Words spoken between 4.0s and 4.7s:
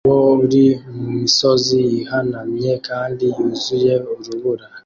urubura